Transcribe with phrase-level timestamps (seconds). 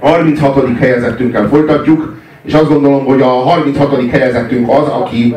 [0.00, 0.78] 36.
[0.78, 4.10] helyezettünkkel folytatjuk, és azt gondolom, hogy a 36.
[4.10, 5.36] helyezettünk az, aki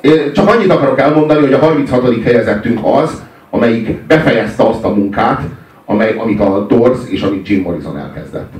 [0.00, 2.22] én csak annyit akarok elmondani, hogy a 36.
[2.22, 5.40] helyezettünk az, amelyik befejezte azt a munkát,
[5.84, 8.52] amely, amit a Doors és amit Jim Morrison elkezdett.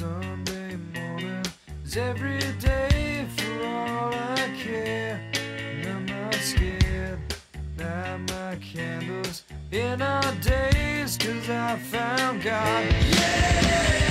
[0.00, 1.44] Sunday morning
[1.84, 5.20] is every day for all I care.
[5.34, 7.18] And I'm not scared,
[7.78, 12.86] light my candles in our days cause I found God.
[12.86, 14.09] I'm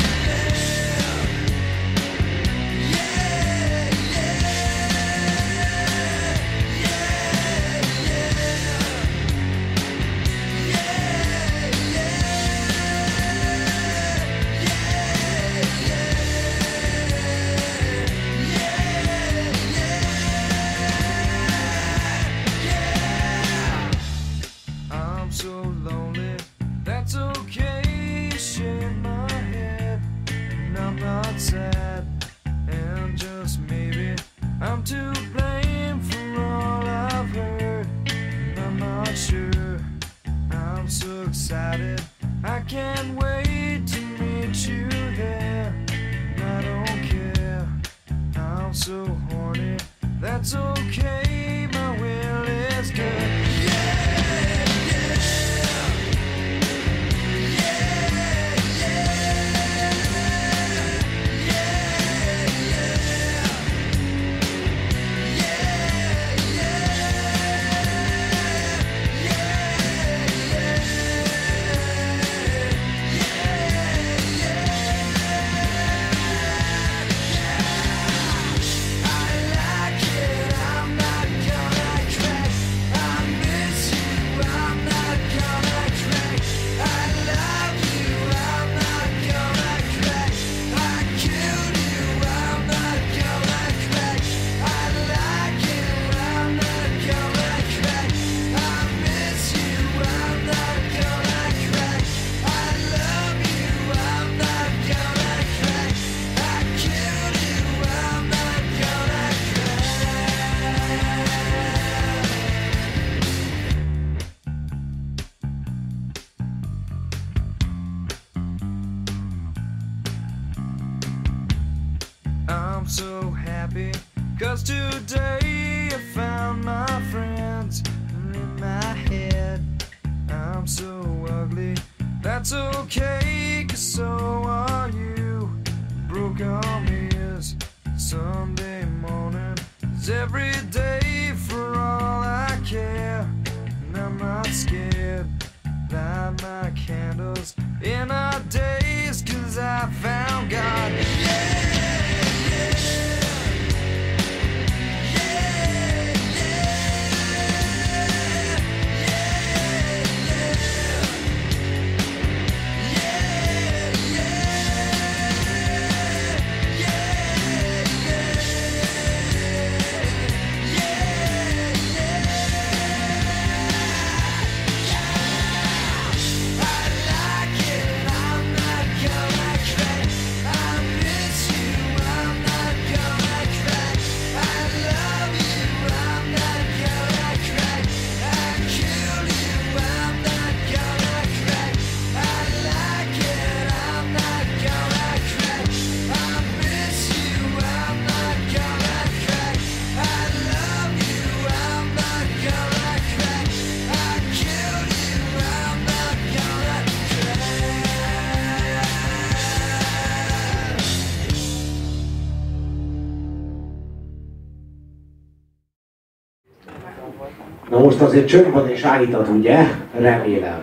[218.09, 219.57] azért csönd van és állítat, ugye?
[219.99, 220.57] Remélem.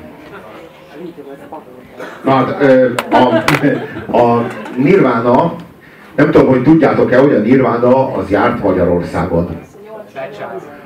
[2.25, 2.63] Na, hát,
[3.11, 3.45] a,
[4.17, 4.47] a
[4.77, 5.55] Nirvana,
[6.17, 9.49] nem tudom, hogy tudjátok-e, hogy a Nirvana az járt Magyarországon.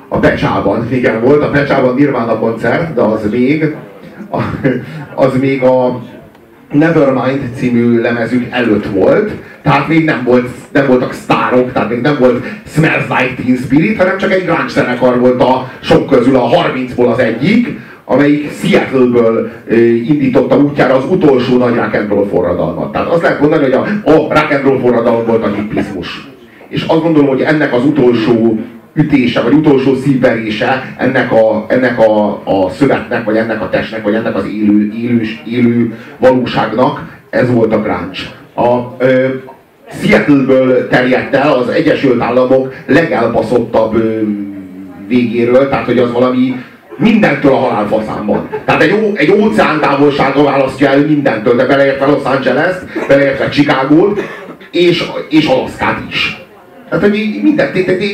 [0.07, 3.75] a Pecsában, igen, volt a Pecsában Nirvana koncert, de az még,
[5.15, 6.01] az még a
[6.71, 9.31] Nevermind című lemezük előtt volt,
[9.63, 13.97] tehát még nem, volt, nem voltak sztárok, tehát még nem volt Smells Like Teen Spirit,
[13.97, 19.51] hanem csak egy grunge zenekar volt a sok közül, a 30-ból az egyik, amelyik Seattle-ből
[20.07, 22.91] indította útjára az utolsó nagy rock and roll forradalmat.
[22.91, 26.29] Tehát azt lehet mondani, hogy a, a rock and roll forradalom volt a hippizmus.
[26.67, 28.59] És azt gondolom, hogy ennek az utolsó
[28.93, 34.13] ütése, vagy utolsó szívverése ennek a, ennek a, a szövetnek, vagy ennek a testnek, vagy
[34.13, 38.19] ennek az élő, élő, élő valóságnak ez volt a grunge.
[38.55, 38.95] A,
[40.01, 44.03] Seattle-ből terjedt el az Egyesült Államok legelbaszottabb
[45.07, 46.55] végéről, tehát hogy az valami
[46.97, 48.49] mindentől a halálfaszán van.
[48.65, 54.19] Tehát egy, ó, egy óceán távolsága választja el mindentől, de beleértve Los Angeles-t, beleértve Chicago-t,
[54.71, 56.41] és, és Alaszkát is.
[56.89, 57.71] Tehát, hogy minden,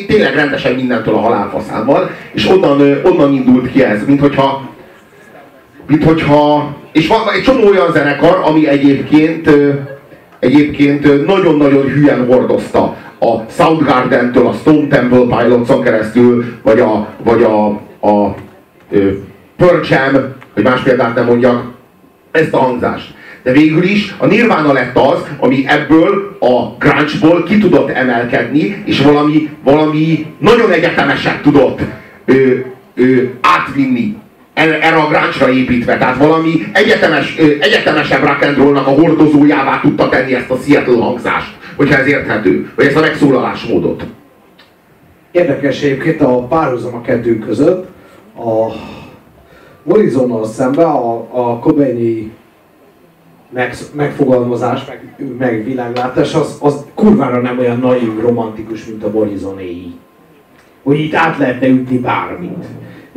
[0.07, 4.69] tényleg rendesen mindentől a halálfaszával, és onnan, onnan indult ki ez, mint hogyha,
[5.88, 9.50] mint hogyha és van egy csomó olyan zenekar, ami egyébként
[10.39, 17.66] egyébként nagyon-nagyon hülyen hordozta a Soundgarden-től a Stone Temple Pilots-on keresztül, vagy a, vagy a,
[18.07, 18.36] a
[19.57, 21.72] Pearl Jam, hogy más példát nem mondjak,
[22.31, 23.16] ezt a hangzást.
[23.44, 29.01] De végül is a Nirvana lett az, ami ebből a grunge-ból ki tudott emelkedni, és
[29.01, 31.80] valami, valami nagyon egyetemeset tudott
[32.25, 32.54] ö,
[32.95, 34.16] ö, átvinni
[34.57, 35.98] erre a grunge építve.
[35.98, 41.57] Tehát valami egyetemes, egyetemesebb rock and rollnak a hordozójává tudta tenni ezt a Seattle hangzást,
[41.75, 44.06] hogyha ez érthető, vagy ezt a megszólalásmódot.
[45.31, 47.88] Érdekes egyébként a párhuzam a kettő között.
[48.36, 48.71] A
[49.83, 52.31] Morrisonnal szemben a, a Cobaini
[53.50, 59.94] meg, megfogalmazás, meg, meg világlátás, az, az kurvára nem olyan naív, romantikus, mint a Borizonéi.
[60.83, 62.65] Hogy itt át lehetne ütni bármit.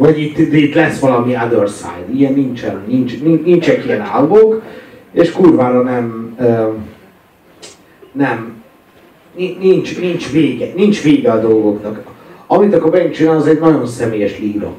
[0.01, 2.07] Vagy itt, itt lesz valami other side.
[2.15, 4.63] Ilyen nincsen, nincs, nincsenek ilyen álmok,
[5.13, 6.37] és kurvára nem,
[8.13, 8.63] nem,
[9.61, 12.03] nincs, nincs vége, nincs vége a dolgoknak.
[12.47, 14.73] Amit akkor megcsinál, az egy nagyon személyes líra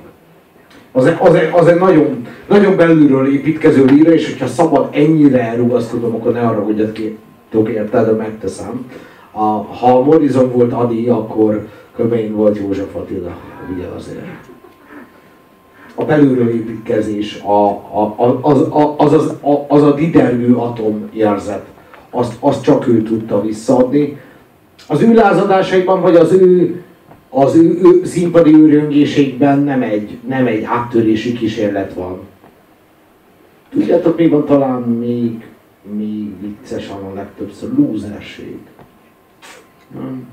[0.92, 6.16] az, egy, az, az egy nagyon, nagyon belülről építkező líra, és hogyha szabad ennyire elrugaszkodom,
[6.16, 7.18] akkor ne arra, hogy
[7.50, 8.86] tudok érte, de megteszem.
[9.32, 9.44] A,
[9.80, 13.38] ha Morrison volt Adi, akkor Köbein volt József Attila,
[13.76, 14.51] ugye azért.
[15.96, 21.66] A belülről építkezés, a, a, az, a, az, az, a, az a didergő atom érzet,
[22.10, 24.20] azt, azt csak ő tudta visszaadni.
[24.88, 26.82] Az ő lázadásaiban, vagy az ő
[27.34, 32.20] az ő, ő színpadi őrjöngéségben nem egy, nem egy áttörési kísérlet van.
[33.70, 35.46] Tudjátok, mi van talán még,
[35.82, 37.70] még viccesen a legtöbbször?
[37.76, 38.58] Lúzerség.
[39.94, 40.28] Nem?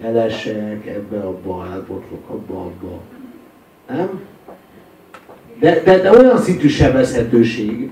[0.00, 3.00] Elesek, ebbe, abba, elbotlok, abba, abba.
[3.88, 4.20] Nem?
[5.60, 7.90] De, de, de olyan szintű sebezhetőség,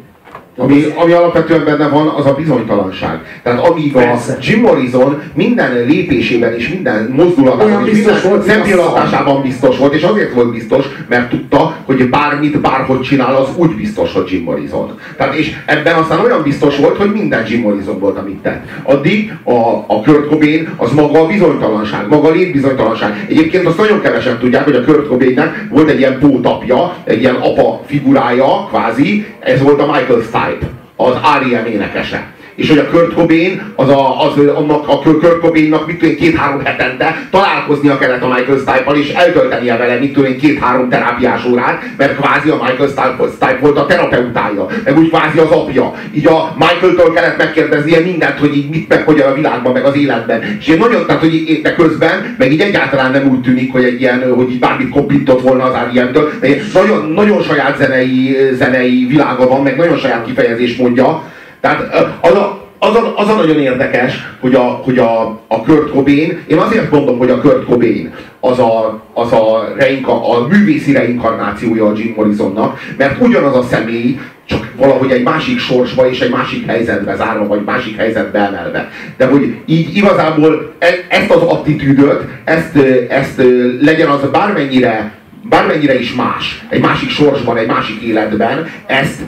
[0.57, 3.41] ami, ami alapvetően benne van, az a bizonytalanság.
[3.43, 9.95] Tehát amíg a Jim Morrison minden lépésében és minden mozdulatában és minden szempillantásában biztos volt,
[9.95, 14.43] és azért volt biztos, mert tudta, hogy bármit, bárhogy csinál, az úgy biztos, hogy Jim
[14.43, 14.99] Morrison.
[15.17, 18.65] Tehát és ebben aztán olyan biztos volt, hogy minden Jim Morrison volt, amit tett.
[18.83, 23.27] Addig a, a Kurt Cobain az maga a bizonytalanság, maga a létbizonytalanság.
[23.29, 27.35] Egyébként azt nagyon kevesen tudják, hogy a Kurt Cobainnek volt egy ilyen pótapja, egy ilyen
[27.35, 31.67] apa figurája, kvázi, ez volt a Michael Stipe Stipe, az R.E.M.
[31.67, 32.34] énekese.
[32.55, 36.65] És hogy a Kurt Cobain, az a, az, annak, a Kurt Cobainnak mit tudom két-három
[36.65, 42.17] hetente találkoznia kellett a Michael Stipe-val, és eltöltenie vele mit tudom két-három terápiás órát, mert
[42.17, 45.95] kvázi a Michael Stipe, volt a terapeutája, meg úgy kvázi az apja.
[46.15, 49.97] Így a Michael-től kellett megkérdeznie mindent, hogy így mit meg hogy a világban, meg az
[49.97, 50.43] életben.
[50.61, 53.85] És én nagyon, tehát hogy így, de közben, meg így egyáltalán nem úgy tűnik, hogy
[53.85, 59.07] egy ilyen, hogy így bármit kopintott volna az R.E.M.-től, de nagyon, nagyon saját zenei, zenei
[59.09, 61.33] világa van, meg nagyon saját kifejezés mondja,
[61.65, 65.91] tehát az a, az a, az a nagyon érdekes, hogy a, hogy a, a Kurt
[65.91, 70.93] Cobain, én azért mondom, hogy a Kurt Cobain az a, az a, reinka, a művészi
[70.93, 76.31] reinkarnációja a Jim Morrisonnak, mert ugyanaz a személy, csak valahogy egy másik sorsba és egy
[76.31, 78.91] másik helyzetbe zárva, vagy másik helyzetbe emelve.
[79.17, 82.77] De hogy így igazából e, ezt az attitűdöt, ezt,
[83.09, 83.43] ezt
[83.81, 89.21] legyen az bármennyire, bármennyire is más, egy másik sorsban, egy másik életben, ezt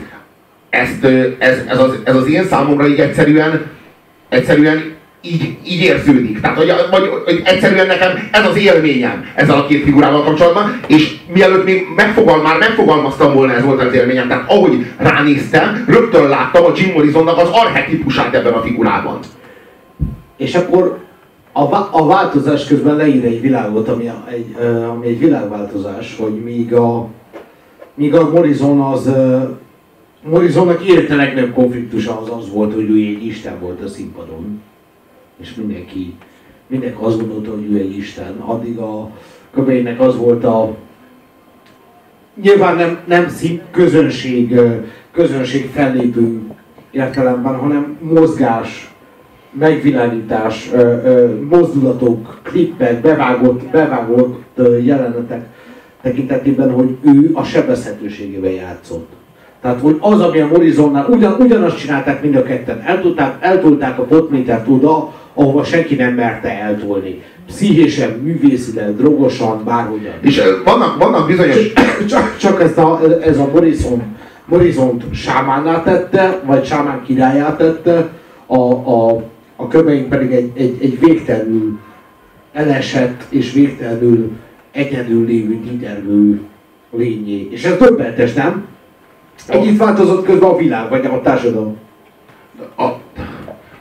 [0.77, 1.03] ezt,
[1.39, 3.65] ez, ez, az, ez az én számomra így egyszerűen,
[4.29, 6.41] egyszerűen így, így érződik.
[6.41, 11.15] Tehát, hogy, vagy, hogy egyszerűen nekem ez az élményem ezzel a két figurával kapcsolatban, és
[11.33, 16.65] mielőtt még megfogal, már megfogalmaztam volna, ez volt az élményem, tehát ahogy ránéztem, rögtön láttam
[16.65, 19.19] a Jim Morrisonnak az arhetipusát ebben a figurában.
[20.37, 20.97] És akkor
[21.51, 24.55] a, a változás közben leír egy világot, ami egy,
[24.89, 27.07] ami egy világváltozás, hogy míg a,
[27.93, 29.09] míg a Morrison az
[30.29, 34.61] Morrisonnak érte legnagyobb konfliktusa az az volt, hogy ő egy Isten volt a színpadon.
[35.41, 36.13] És mindenki,
[36.67, 38.37] mindenki azt gondolta, hogy ő egy Isten.
[38.37, 39.11] Addig a
[39.51, 40.75] Cobainnek az volt a
[42.41, 44.59] nyilván nem, nem szín, közönség,
[45.11, 46.41] közönség fellépő
[46.91, 48.93] értelemben, hanem mozgás,
[49.51, 50.69] megvilágítás,
[51.49, 55.45] mozdulatok, klippek, bevágott, bevágott jelenetek
[56.01, 59.09] tekintetében, hogy ő a sebezhetőségével játszott.
[59.61, 64.03] Tehát, hogy az, ami a Morrisonnál, ugyan, ugyanazt csinálták mind a ketten, eltolták, eltolták a
[64.03, 67.21] potmétert oda, ahova senki nem merte eltolni.
[67.47, 70.13] Pszichésen, művészileg, drogosan, bárhogyan.
[70.21, 71.73] És vannak, vannak bizonyos...
[72.07, 74.03] Csak, csak ezt a, ez a Morrison,
[74.45, 78.09] Morrison sámánná tette, vagy sámán királyá tette,
[78.45, 79.23] a, a,
[79.55, 81.79] a köveink pedig egy, egy, egy végtelenül
[82.53, 84.31] elesett és végtelenül
[84.71, 86.39] egyedül lévő dídervő
[86.91, 87.47] lényé.
[87.51, 88.65] És ez többetes, nem?
[89.47, 91.77] Ennyit változott közben a világ, vagy a társadalom.
[92.77, 92.87] A,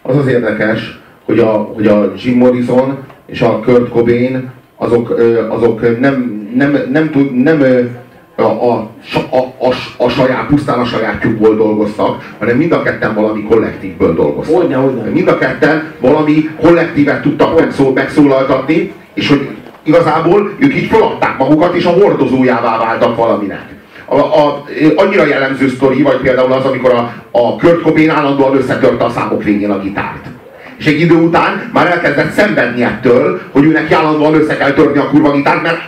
[0.02, 6.00] az az érdekes, hogy a, hogy a Jim Morrison és a Kurt Cobain azok, azok
[6.00, 7.62] nem, nem, nem, tud, nem
[8.36, 8.90] a, a,
[9.30, 9.72] a, a,
[10.04, 14.56] a saját, pusztán a sajátjukból dolgoztak, hanem mind a ketten valami kollektívből dolgoztak.
[14.56, 15.02] Hogyne, hogyne.
[15.02, 19.48] Mind a ketten valami kollektívet tudtak megszól, megszólaltatni, és hogy
[19.82, 23.75] igazából ők így feladták magukat, és a hordozójává váltak valaminek
[24.06, 24.64] a, a,
[24.96, 29.42] annyira jellemző sztori, vagy például az, amikor a, a Kurt Cobain állandóan összetörte a számok
[29.42, 30.26] végén a gitárt.
[30.78, 35.08] És egy idő után már elkezdett szenvedni ettől, hogy őnek állandóan össze kell törni a
[35.08, 35.78] kurva gitárt, mert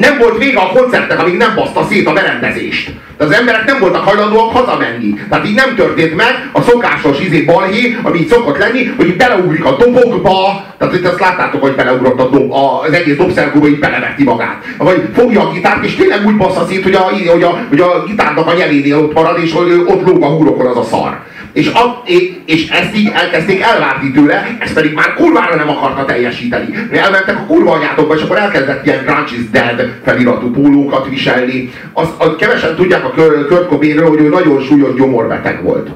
[0.00, 2.90] nem volt vége a koncertnek, amíg nem baszta szét a berendezést.
[3.18, 5.14] De az emberek nem voltak hajlandóak hazamenni.
[5.28, 9.64] Tehát így nem történt meg a szokásos izé balhé, ami így szokott lenni, hogy beleugrik
[9.64, 14.24] a dobokba, tehát itt azt láttátok, hogy beleugrott a dob, az egész dobszergóba így beleveti
[14.24, 14.64] magát.
[14.78, 18.04] Vagy fogja a gitárt, és tényleg úgy bassza szét, hogy a, hogy a, hogy a
[18.06, 21.20] gitárnak a nyelénél ott marad, és hogy ott lóg a húrokon az a szar.
[21.52, 22.02] És, a,
[22.44, 26.74] és ezt így elkezdték elvárni tőle, ezt pedig már kurvára nem akarta teljesíteni.
[26.92, 31.72] Elmentek a kurva anyátokba, és akkor elkezdett ilyen Grunge is Dead feliratú pólókat viselni.
[31.92, 33.12] Azt, azt kevesen tudják a
[33.48, 35.90] Kurt Cobainről, hogy ő nagyon súlyos gyomorbeteg volt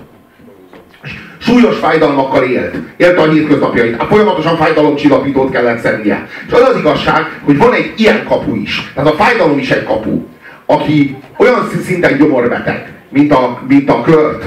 [1.44, 2.74] súlyos fájdalmakkal élt.
[2.96, 4.00] Élte a hétköznapjait.
[4.00, 6.28] A folyamatosan fájdalomcsillapítót kellett szednie.
[6.46, 8.92] És az az igazság, hogy van egy ilyen kapu is.
[8.94, 10.22] Tehát a fájdalom is egy kapu.
[10.66, 14.44] Aki olyan szinten gyomorbeteg, mint a, mint a Kurt,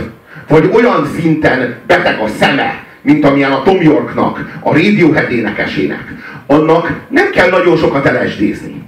[0.47, 6.13] vagy olyan szinten beteg a szeme, mint amilyen a Tom Yorknak, a Radiohead énekesének,
[6.47, 8.85] annak nem kell nagyon sokat elesdézni.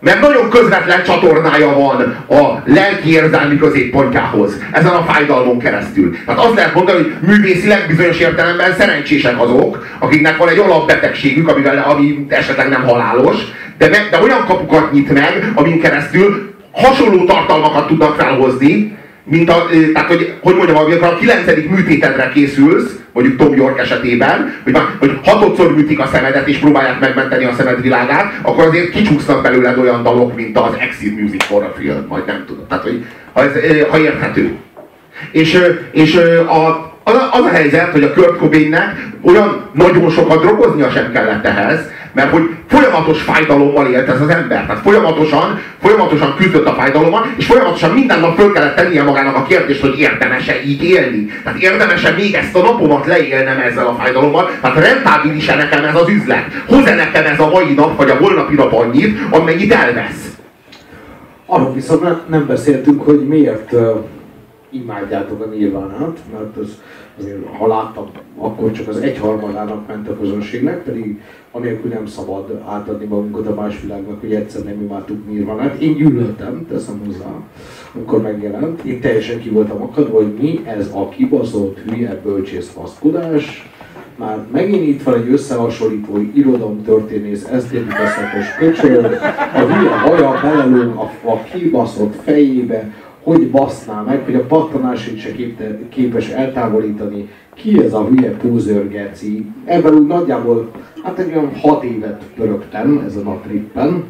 [0.00, 6.16] Mert nagyon közvetlen csatornája van a lelki érzelmi középpontjához, ezen a fájdalmon keresztül.
[6.26, 11.84] Tehát azt lehet mondani, hogy művészileg bizonyos értelemben szerencsések azok, akiknek van egy alapbetegségük, amivel,
[11.88, 13.36] ami esetleg nem halálos,
[13.78, 18.96] de, meg, de olyan kapukat nyit meg, amin keresztül hasonló tartalmakat tudnak felhozni,
[19.30, 24.54] mint a, tehát hogy, hogy mondjam, amikor a kilencedik műtétedre készülsz, mondjuk Tom York esetében,
[24.64, 28.90] hogy, már, hogy hatodszor műtik a szemedet és próbálják megmenteni a szemed világát, akkor azért
[28.90, 32.66] kicsúsznak belőled olyan dalok, mint az Exit Music for a Film, majd nem tudom.
[32.68, 33.52] Tehát, hogy ha, ez,
[33.90, 34.56] ha érthető.
[35.30, 35.58] És,
[35.92, 36.14] és
[36.46, 36.88] a,
[37.32, 41.80] az a helyzet, hogy a Kurt Cobainnek olyan nagyon sokat drogoznia sem kellett ehhez,
[42.12, 44.66] mert hogy folyamatos fájdalommal élt ez az ember.
[44.66, 49.42] Tehát folyamatosan, folyamatosan küzdött a fájdalommal, és folyamatosan minden nap föl kellett tennie magának a
[49.42, 51.26] kérdést, hogy érdemese így élni.
[51.44, 54.50] Tehát érdemese még ezt a napomat leélnem ezzel a fájdalommal.
[54.60, 56.44] Tehát rentábilis-e nekem ez az üzlet?
[56.66, 60.26] Hoz-e nekem ez a mai nap, vagy a holnapi nap annyit, amennyit elvesz?
[61.46, 63.72] Arról viszont nem beszéltünk, hogy miért
[64.70, 66.78] imádjátok a nirvánát, mert az
[67.18, 67.94] azért ha
[68.38, 71.20] akkor csak az egyharmadának ment a közönségnek, pedig
[71.50, 75.80] anélkül nem szabad átadni magunkat a más világnak, hogy egyszer nem imádtuk Nirvanát.
[75.80, 77.30] Én gyűlöltem, teszem hozzá,
[77.94, 78.82] amikor megjelent.
[78.82, 83.70] Én teljesen ki voltam akadva, hogy mi ez a kibaszott hülye bölcsész faszkodás.
[84.16, 89.04] Már megint itt van egy összehasonlító irodalomtörténész, esztétikaszakos köcsög,
[89.54, 95.30] a hülye haja belelőn a, a kibaszott fejébe, hogy baszná meg, hogy a pattanásait se
[95.88, 97.28] képes eltávolítani.
[97.54, 99.46] Ki ez a hülye Pózőr Geci?
[99.64, 100.70] Ebben úgy nagyjából,
[101.02, 104.04] hát egy olyan hat évet pörögtem ezen a trippen,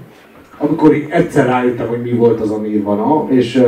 [0.58, 3.62] amikor egyszer rájöttem, hogy mi volt az a Nirvana, és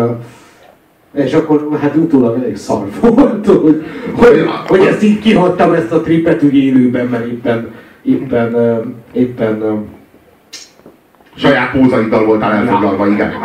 [1.15, 6.01] és akkor hát utólag elég szar volt, hogy, hogy, hogy ezt így kihagytam ezt a
[6.01, 8.55] trippet úgy élőben, mert éppen, éppen,
[9.13, 9.85] éppen
[11.35, 13.33] saját pózaiddal voltál elfoglalva, igen.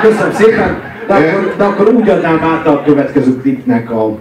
[0.00, 4.18] Köszönöm szépen, de akkor, de akkor úgy adnám át a következő klipnek a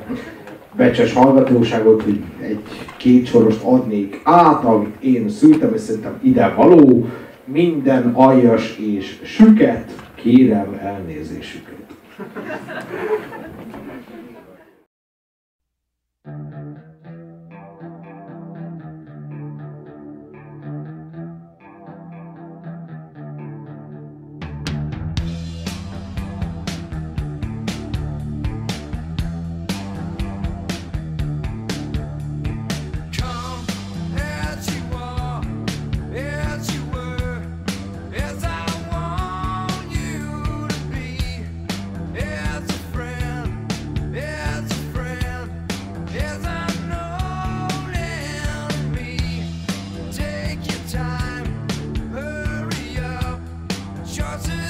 [0.75, 2.59] becses hallgatóságot, hogy egy
[2.97, 7.07] két sorost adnék át, amit én szültem, és szerintem ide való,
[7.45, 11.73] minden aljas és süket, kérem elnézésüket.
[54.25, 54.64] Wisconsin.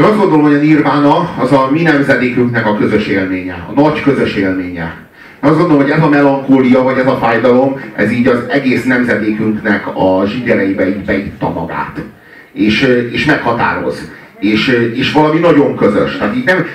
[0.00, 4.02] Én azt gondolom, hogy a nirvána az a mi nemzedékünknek a közös élménye, a nagy
[4.02, 4.96] közös élménye.
[5.42, 8.84] Én azt gondolom, hogy ez a melankólia, vagy ez a fájdalom, ez így az egész
[8.84, 12.02] nemzedékünknek a zsigereibe így beitta magát.
[12.52, 14.10] És, és meghatároz.
[14.38, 16.16] És, és valami nagyon közös.
[16.16, 16.66] Tehát így nem,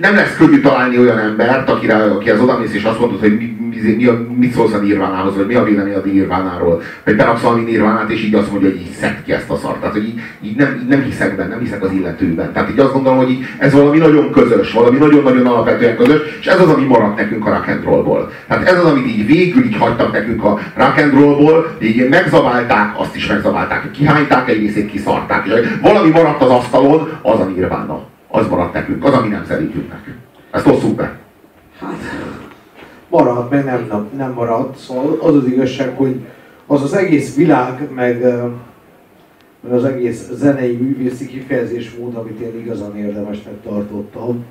[0.00, 3.51] nem lesz könnyű találni olyan embert, akire, aki az odamész és azt mondod, hogy mi,
[3.74, 6.82] mi, mi, a, mit szólsz a nirvánához, vagy mi a vélemény a nirvánáról.
[7.04, 9.78] Vagy beraksz valami nirvánát, és így azt mondja, hogy így szedd ki ezt a szart.
[9.78, 12.52] Tehát, hogy így, így nem, így nem hiszek benne, nem hiszek az illetőben.
[12.52, 16.46] Tehát így azt gondolom, hogy így, ez valami nagyon közös, valami nagyon-nagyon alapvetően közös, és
[16.46, 18.30] ez az, ami maradt nekünk a rock and rollból.
[18.48, 23.00] Tehát ez az, amit így végül így hagytak nekünk a rock and rollból, így megzabálták,
[23.00, 25.46] azt is megzabálták, kihányták, egy részét kiszarták.
[25.46, 28.10] És valami maradt az asztalon, az a nirvána.
[28.28, 30.00] Az maradt nekünk, az a mi nemzedékünknek.
[30.50, 31.12] Ezt osszuk be.
[31.80, 31.96] Hát,
[33.12, 34.78] maradt, meg nem, nem, maradt.
[34.78, 36.20] Szóval az az igazság, hogy
[36.66, 38.20] az az egész világ, meg,
[39.60, 44.44] meg az egész zenei művészi kifejezésmód, amit én igazán érdemesnek tartottam.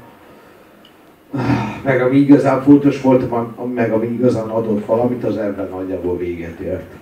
[1.83, 3.29] Meg ami igazán fontos volt,
[3.73, 6.93] meg ami igazán adott valamit, az ebben nagyjából véget ért.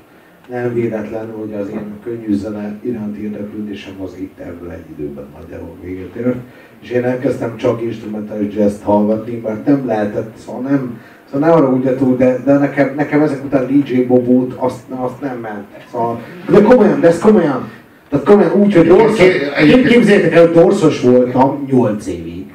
[0.49, 5.75] Nem véletlen, hogy az én könnyű zene iránt érdeklődésem az itt ebből egy időben nagyjából
[5.83, 6.35] véget ért.
[6.79, 10.99] És én elkezdtem csak instrumentális jazz hallgatni, mert nem lehetett, szóval nem,
[11.31, 15.37] Szóval ne arra úgy de, de nekem, nekem ezek után DJ Bobót azt, azt nem
[15.37, 15.65] ment.
[15.91, 17.69] Szóval, de komolyan, de ez komolyan.
[18.09, 19.27] Tehát komolyan úgy, hogy dorszos,
[19.67, 22.45] én képzeljétek el, hogy dorszos voltam 8 évig.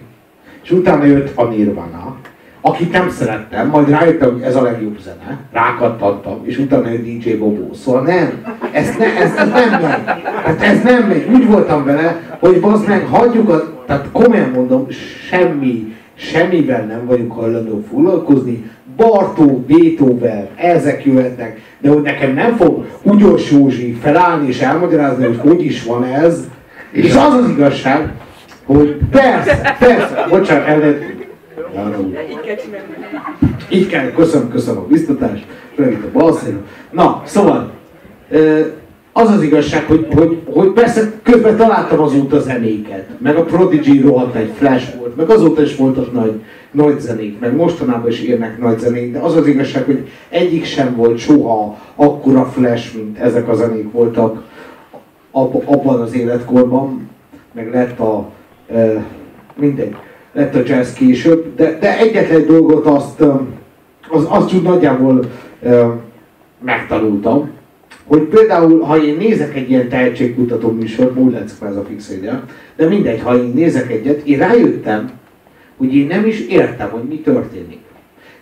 [0.62, 2.16] És utána jött a Nirvana,
[2.60, 7.30] akit nem szerettem, majd rájöttem, hogy ez a legjobb zene, rákattantam, és utána jött DJ
[7.30, 7.70] Bobó.
[7.74, 10.04] Szóval nem, ez, ne, ez, ez nem megy.
[10.44, 11.28] Tehát ez nem megy.
[11.32, 14.86] Úgy voltam vele, hogy bazd meg, hagyjuk a, tehát komolyan mondom,
[15.28, 22.86] semmi, semmivel nem vagyunk hajlandók foglalkozni, Bartó, Beethoven, ezek jöhetnek, de hogy nekem nem fog
[23.02, 26.44] Ugyos Józsi felállni és elmagyarázni, hogy hogy is van ez,
[26.90, 28.12] és, és az az igazság,
[28.64, 31.12] hogy persze, persze, bocsánat, el lehet,
[33.68, 35.46] így kell, köszönöm, köszönöm a biztatást,
[35.76, 36.62] rövid a balszél.
[36.90, 37.72] Na, szóval,
[39.16, 44.34] az az igazság, hogy, hogy, hogy persze közben találtam azóta zenéket, meg a Prodigy rohadt
[44.34, 48.78] egy flash volt, meg azóta is voltak nagy, nagy zenék, meg mostanában is érnek nagy
[48.78, 53.54] zenék, de az az igazság, hogy egyik sem volt soha akkora flash, mint ezek a
[53.54, 54.42] zenék voltak
[55.30, 57.08] ab, abban az életkorban,
[57.52, 58.30] meg lett a,
[58.72, 59.04] e,
[59.54, 59.94] mindegy,
[60.32, 63.20] lett a jazz később, de, de egyetlen dolgot azt,
[64.08, 65.24] az, azt úgy nagyjából
[65.62, 65.86] e,
[66.64, 67.53] megtanultam,
[68.06, 72.44] hogy például, ha én nézek egy ilyen tehetségkutató műsor, úgy lesz ez a fix idea,
[72.76, 75.10] de mindegy, ha én nézek egyet, én rájöttem,
[75.76, 77.78] hogy én nem is értem, hogy mi történik.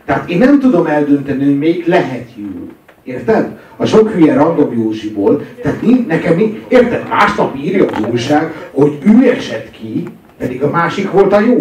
[0.05, 2.68] Tehát én nem tudom eldönteni, hogy még lehet jó.
[3.05, 3.59] Érted?
[3.77, 7.09] A sok hülye random Józsiból, tehát mi, nekem mi, érted?
[7.09, 10.05] Másnap írja az újság, hogy ő esett ki,
[10.38, 11.57] pedig a másik volt a jó.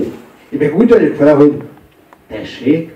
[0.49, 1.61] Én meg úgy vagyok vele, hogy
[2.27, 2.89] tessék,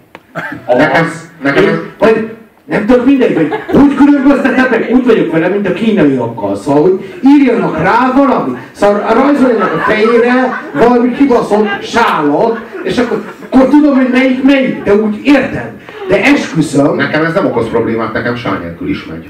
[0.65, 1.05] az, nekem,
[1.41, 2.34] nekem, én, vagy
[2.65, 6.55] nem tudok mindegy, hogy úgy különböztetetek, úgy vagyok vele, mint a kínaiakkal.
[6.55, 13.67] Szóval, hogy írjanak rá valami, szóval rajzoljanak a fejére valami kibaszott sálat, és akkor, akkor
[13.67, 15.71] tudom, hogy melyik melyik, de úgy érted.
[16.07, 16.95] De esküszöm...
[16.95, 19.29] Nekem ez nem okoz problémát, nekem sáj nélkül is megy.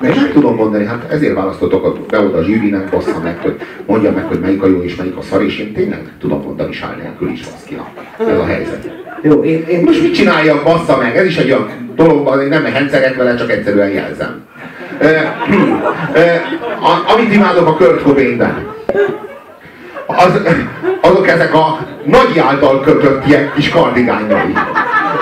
[0.00, 4.12] Mert nem tudom mondani, hát ezért választottok be oda a zsűrinek, bassza meg, hogy mondja
[4.12, 6.96] meg, hogy melyik a jó és melyik a szar, és én tényleg tudom mondani sáj
[7.02, 7.88] nélkül is, baszkinak.
[8.18, 8.92] Ez a helyzet.
[9.26, 9.82] Jó, én, én...
[9.84, 11.16] Most mit csináljak, bassza meg?
[11.16, 14.42] Ez is egy olyan dolog, én nem henceget vele, csak egyszerűen jelzem.
[14.98, 15.06] E,
[16.90, 18.66] a, amit imádok a Kurt Cobainben,
[20.06, 20.40] az,
[21.00, 24.52] azok ezek a nagy által kötött ilyen kis kardigányai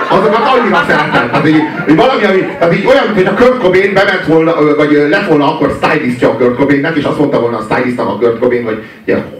[0.09, 1.29] azokat annyira szeretem.
[1.29, 4.91] Tehát, így, így valami, ami, tehát így olyan, hogy a Kurt Cobain bement volna, vagy
[5.09, 8.39] lett volna akkor stylistja a Kurt Cobainnek, és azt mondta volna a stylistnak a Kurt
[8.39, 8.83] Cobain, hogy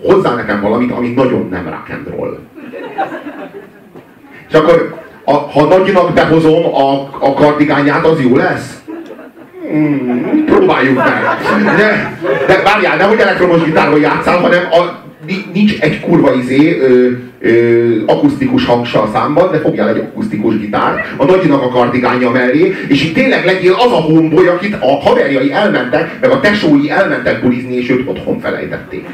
[0.03, 2.37] hozzá nekem valamit, ami nagyon nem rock and roll.
[4.53, 8.81] És akkor, a, ha nagynak behozom a, a kardigányát, az jó lesz?
[9.69, 11.23] Hmm, próbáljuk meg.
[11.77, 15.03] De, de várjál, nem hogy elektromos gitárban játszál, hanem a,
[15.53, 17.09] nincs egy kurva izé, ö,
[17.43, 22.75] ö, akusztikus hangsa a számban, de fogjál egy akusztikus gitár, a nagyinak a kardigánja mellé,
[22.87, 27.41] és itt tényleg legyél az a homboly, akit a haverjai elmentek, meg a tesói elmentek
[27.41, 29.07] bulizni, és őt otthon felejtették.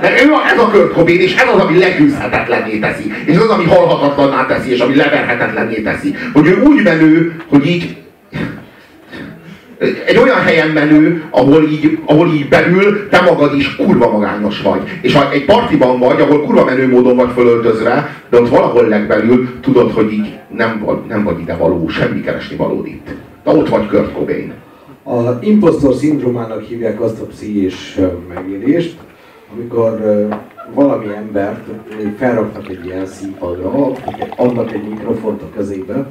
[0.00, 3.64] Mert ő ez a Kurt Cobain, és ez az, ami legyőzhetetlenné teszi, és az, ami
[3.64, 6.14] halhatatlanná teszi, és ami leverhetetlenné teszi.
[6.32, 7.96] Hogy ő úgy menő, hogy így
[9.78, 14.80] egy olyan helyen menő, ahol így, ahol így belül te magad is kurva magányos vagy.
[15.02, 19.60] És ha egy partiban vagy, ahol kurva menő módon vagy fölöltözve, de ott valahol legbelül
[19.60, 23.08] tudod, hogy így nem, nem vagy ide való, semmi keresni valód itt.
[23.44, 24.52] De ott vagy Kurt Cobain.
[25.04, 27.98] A impostor szindrómának hívják azt a pszichés
[28.34, 28.96] megélést,
[29.54, 30.00] amikor
[30.74, 31.64] valami embert
[32.18, 33.92] felraknak egy ilyen színpadra,
[34.36, 36.06] adnak egy mikrofont a kezébe,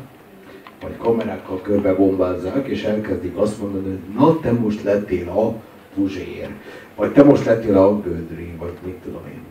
[0.88, 5.56] vagy kamerákkal körbe bombázzák, és elkezdik azt mondani, hogy na te most lettél a
[5.96, 6.50] Puzsér,
[6.96, 9.42] vagy te most lettél a Gödri, vagy mit tudom én.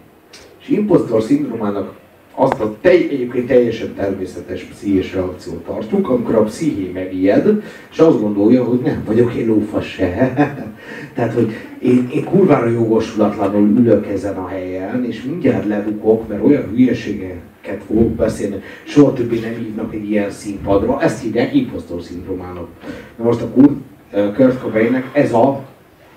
[0.61, 1.95] És impostor szindrómának
[2.35, 8.21] azt a te, egyébként teljesen természetes pszichés reakciót tartjuk, amikor a psziché megijed, és azt
[8.21, 10.33] gondolja, hogy nem vagyok én lófasz se.
[11.15, 16.75] Tehát, hogy én, én kurvára jogosulatlanul ülök ezen a helyen, és mindjárt lebukok, mert olyan
[17.65, 22.69] hülyeségeket fogok beszélni, soha többé nem hívnak egy ilyen színpadra, ezt hívják impostor szindrómának.
[23.17, 23.49] Na most a
[24.35, 25.63] Kurt Cobainnek ez a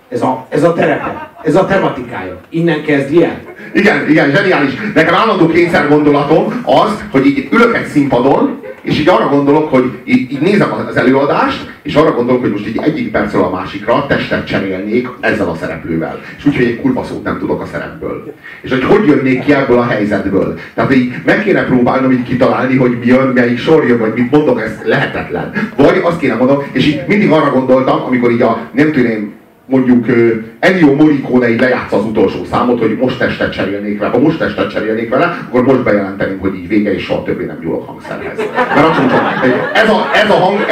[0.10, 2.40] ez a, ez a terepe, ez a tematikája.
[2.50, 3.42] Innen kezd el.
[3.74, 4.74] Igen, igen, zseniális.
[4.94, 9.92] Nekem állandó kényszer gondolatom az, hogy így ülök egy színpadon, és így arra gondolok, hogy
[10.04, 14.06] így, így nézem az előadást, és arra gondolok, hogy most így egyik percről a másikra
[14.08, 16.20] testet cserélnék ezzel a szereplővel.
[16.38, 18.34] És úgyhogy egy kurva szót nem tudok a szerepből.
[18.62, 20.60] És hogy hogy jönnék ki ebből a helyzetből.
[20.74, 24.32] Tehát így meg kéne próbálnom így kitalálni, hogy mi jön, melyik sor jön, vagy mit
[24.32, 25.52] mondok, ez lehetetlen.
[25.76, 29.37] Vagy azt kéne mondom, és így mindig arra gondoltam, amikor így a, nem tudom,
[29.68, 30.06] mondjuk
[30.60, 34.12] Ennio Morricone így lejátsza az utolsó számot, hogy most testet cserélnék vele.
[34.12, 37.60] Ha most testet cserélnék vele, akkor most bejelenteném, hogy így vége, és soha többé nem
[37.64, 38.38] nyúlok hangszerhez.
[38.76, 39.20] Mert azt mondom,
[39.74, 40.66] ez a, ez a hang,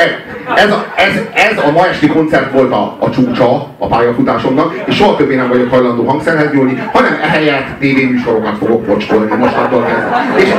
[0.55, 4.95] ez a, ez, ez a ma esti koncert volt a, a csúcsa a pályafutásomnak, és
[4.95, 10.25] soha többé nem vagyok hajlandó hangszerhez nyúlni, hanem ehelyett tévéműsorokat fogok pocskolni mostantól kezdve.
[10.37, 10.49] És,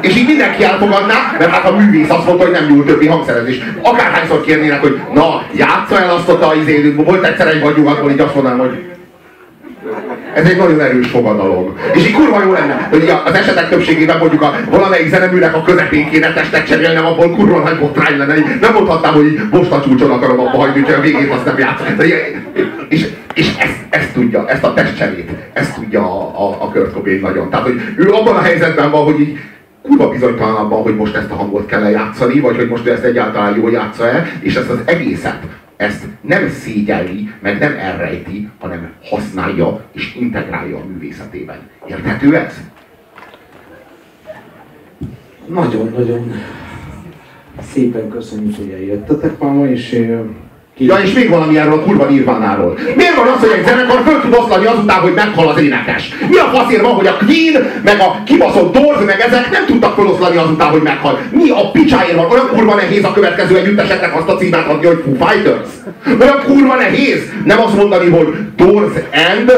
[0.00, 3.46] és így mindenki elfogadná, mert hát a művész azt mondta, hogy nem nyúl többi hangszerhez.
[3.48, 8.10] És akárhányszor kérnének, hogy na, játsza el azt a izélünk, volt egyszer egy vagy nyugatból,
[8.10, 8.94] így azt mondanám, hogy
[10.34, 11.76] ez egy nagyon erős fogadalom.
[11.92, 16.10] És így kurva jó lenne, hogy az esetek többségében mondjuk a valamelyik zeneműnek a közepén
[16.10, 18.34] kéne testet cserélnem, abból kurva nagy botrány lenne.
[18.60, 21.86] Nem mondhatnám, hogy most a csúcson akarom abba hagyni, hogy a végét azt nem játszom.
[22.88, 27.20] És, és ezt, ezt, tudja, ezt a testcserét, ezt tudja a, a, a Kurt Cobain
[27.20, 27.50] nagyon.
[27.50, 29.38] Tehát, hogy ő abban a helyzetben van, hogy így
[29.82, 33.04] kurva bizonytalan abban, hogy most ezt a hangot kell játszani, vagy hogy most ő ezt
[33.04, 35.38] egyáltalán jól játsza el, és ezt az egészet
[35.76, 41.58] ezt nem szégyelli, meg nem elrejti, hanem használja és integrálja a művészetében.
[41.86, 42.60] Érthető ez?
[45.46, 46.32] Nagyon-nagyon
[47.60, 50.00] szépen köszönjük, hogy eljöttetek ma, és
[50.78, 52.78] Ja, és még valami erről a kurva nirvánáról.
[52.96, 56.08] Miért van az, hogy egy zenekar föl tud oszlani azután, hogy meghal az énekes?
[56.28, 59.94] Mi a faszért van, hogy a Queen, meg a kibaszott Doors, meg ezek nem tudtak
[59.94, 61.18] föloszlani azután, hogy meghal?
[61.30, 62.30] Mi a picsáért van?
[62.30, 65.68] Olyan kurva nehéz a következő együtteseknek azt a címet adni, hogy Foo Fighters?
[66.20, 68.94] Olyan kurva nehéz nem azt mondani, hogy Doors
[69.30, 69.52] and,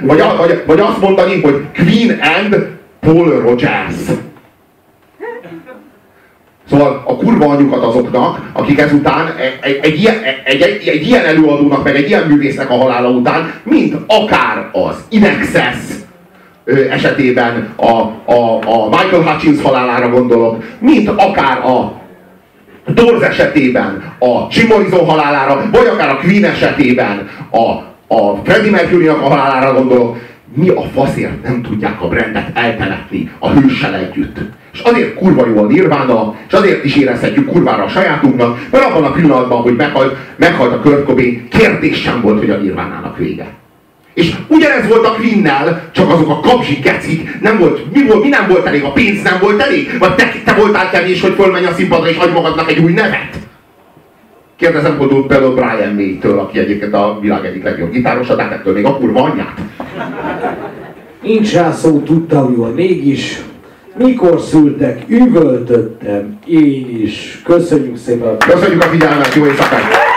[0.00, 2.66] vagy, vagy, vagy azt mondani, hogy Queen and
[3.00, 3.96] Paul Rogers.
[6.74, 11.84] Szóval a kurva anyukat azoknak, akik ezután egy, egy, ilyen, egy, egy, egy ilyen előadónak,
[11.84, 15.76] meg egy ilyen művésznek a halála után, mint akár az Inexes
[16.90, 17.90] esetében a,
[18.32, 21.92] a, a Michael Hutchins halálára gondolok, mint akár a
[22.86, 27.68] Doors esetében a Jim Morrison halálára, vagy akár a Queen esetében a,
[28.14, 30.16] a Freddie mercury a halálára gondolok,
[30.54, 34.38] mi a faszért nem tudják a brandet eltemetni a hőssel együtt.
[34.72, 39.04] És azért kurva jó a nirvána, és azért is érezhetjük kurvára a sajátunknak, mert abban
[39.04, 43.46] a pillanatban, hogy meghalt, meghalt a Kurt Cobain, kérdés sem volt, hogy a nirvánának vége.
[44.14, 48.28] És ugyanez volt a Queen-nel, csak azok a kapzsi kecik, nem volt, mi, volt, mi
[48.28, 49.98] nem volt elég, a pénz nem volt elég?
[49.98, 53.43] Vagy te, te voltál kevés, hogy fölmenj a színpadra és adj magadnak egy új nevet?
[54.64, 54.96] Kérdezem
[55.28, 59.22] például Brian May-től, aki egyébként a világ egyik legjobb gitárosa, de ettől még a kurva
[59.22, 59.60] anyját.
[61.22, 63.42] Nincs rá szó, tudtam jól, mégis
[63.96, 67.42] mikor szültek, üvöltöttem, én is.
[67.44, 68.38] Köszönjük szépen.
[68.38, 70.13] Köszönjük a figyelmet, jó éjszakát!